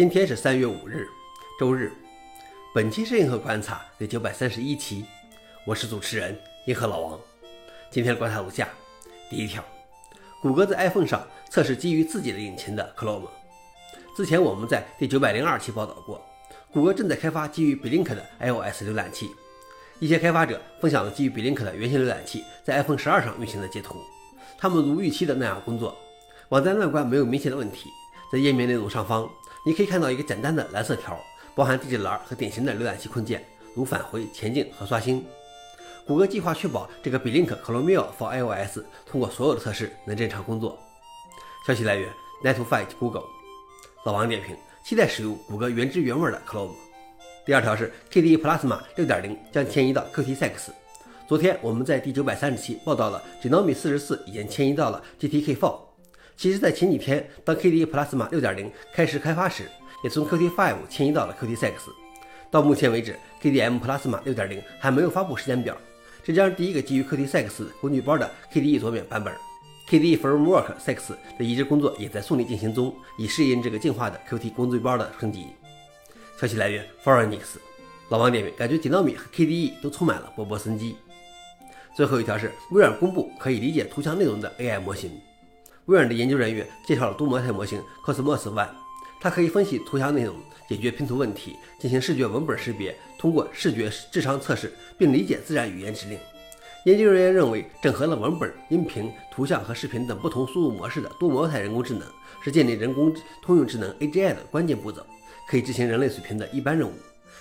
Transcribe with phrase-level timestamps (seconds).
[0.00, 1.06] 今天是三月五日，
[1.58, 1.92] 周日。
[2.74, 5.04] 本期是银河观察第九百三十一期，
[5.66, 6.34] 我是主持人
[6.64, 7.20] 银河老王。
[7.90, 8.66] 今天的观察如下：
[9.28, 9.62] 第一条，
[10.40, 13.28] 谷歌在 iPhone 上测试基于自己的引擎的 Chrome。
[14.16, 16.18] 之前我们在第九百零二期报道过，
[16.72, 19.30] 谷歌正在开发基于 Blink 的 iOS 浏览器。
[19.98, 23.96] 一些开发者分享了基于 Blink 的原型浏览器在 iPhone 十二上运行的截图，
[24.56, 25.94] 他们如预期的那样工作，
[26.48, 27.90] 网站外观没有明显的问题。
[28.32, 29.30] 在页面内容上方。
[29.62, 31.18] 你可以看到一个简单的蓝色条，
[31.54, 35.24] 包含地址栏和典型的浏览器控件，如返回、前进和刷新。
[36.06, 40.78] 谷歌计划确保这个 Blink Chrome for iOS 通过所有的测试能正常工作。
[41.66, 42.10] 消息来源
[42.42, 43.24] ，neto fight Google。
[44.06, 46.72] 老王点评：期待使用谷歌原汁原味的 Chrome。
[47.44, 50.70] 第二条是 KDE Plasma 6.0将迁移到 Qt6。
[51.28, 55.89] 昨天我们在第九百三十期报道了 Genome 44已经迁移到了 GTK4。
[56.40, 59.68] 其实，在前几天，当 KDE Plasma 6.0开始开发时，
[60.02, 61.70] 也从 Qt5 迁移到了 Qt6。
[62.50, 65.76] 到目前为止，KDM Plasma 6.0还没有发布时间表。
[66.24, 69.34] 这将是第一个基于 Qt6 工具包的 KDE 桌面版本。
[69.90, 75.48] KDE Framework 6的移植工作也在顺利进行中，以适应这个进化的 Qt 工具包的升级。
[76.40, 77.60] 消息来源 f o r e n i x
[78.08, 80.96] 老王点评：感觉几纳米和 KDE 都充满了勃勃生机。
[81.94, 85.20] 最后一条是微软公布可以理解图像内容的 AI 模型。
[85.90, 88.68] 微软的研究人员介绍了多模态模型 Cosmos One，
[89.20, 90.36] 它可以分析图像内容，
[90.68, 96.16] 解决拼图问题，进行视觉文本识别，通过视觉智商测试，并理解自然语言指令。
[96.84, 102.06] 研究人员认为，整合了文本、音频、图像和视频等不同输入模式的多模态人工智能，
[102.40, 105.04] 是建立人工通用智能 AGI 的关键步骤，
[105.48, 106.92] 可以执行人类水平的一般任务。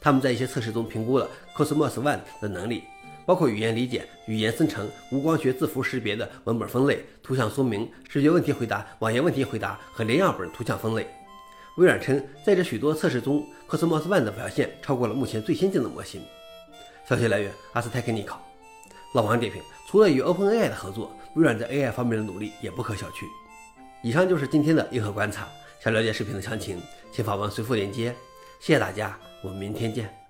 [0.00, 2.82] 他们在一些测试中评估了 Cosmos One 的能力。
[3.26, 11.06] 包括语言理解、语言生成、无光学字符识别的文本分类、图像说明、视觉问题回答、网页问题回答和连样本图像分类。
[11.76, 16.22] 微软称，在这许多测试中，Cosmos One 的表现超过了目前最先进的模型。
[17.08, 18.40] 消息来源：阿斯泰克尼考。
[19.14, 23.24] 老王点评：除了与 OpenAI 的合作，微软在 AI 方面的努力也不可小觑。
[24.02, 25.48] 以上就是今天的硬核观察。
[25.80, 26.80] 想了解视频的详情，
[27.10, 28.14] 请访问随附链接。
[28.60, 30.21] 谢谢大家，我们明天见。